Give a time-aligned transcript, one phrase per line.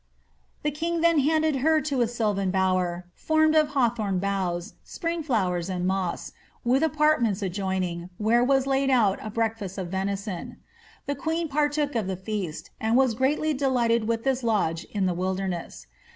[0.63, 5.69] The king then handed her to a sylvan bower, formed of hawthorn boughs, spring flowers,
[5.69, 6.31] and moss,
[6.63, 10.57] with apartments adjoining, where was laid out a breakfast of venison.
[11.05, 15.13] The queen partook of the feast, and WIS greatly delighted with this lodge in the
[15.13, 15.85] wilderness.